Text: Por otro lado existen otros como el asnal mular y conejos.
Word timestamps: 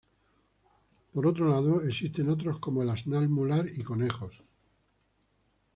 Por 1.13 1.27
otro 1.27 1.47
lado 1.47 1.83
existen 1.83 2.29
otros 2.29 2.57
como 2.57 2.81
el 2.81 2.89
asnal 2.89 3.29
mular 3.29 3.67
y 3.71 3.83
conejos. 3.83 4.41